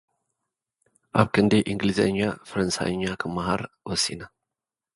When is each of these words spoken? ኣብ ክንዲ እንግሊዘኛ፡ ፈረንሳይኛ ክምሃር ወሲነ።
ኣብ 1.19 1.27
ክንዲ 1.33 1.53
እንግሊዘኛ፡ 1.71 2.17
ፈረንሳይኛ 2.49 3.03
ክምሃር 3.21 3.61
ወሲነ። 3.87 4.21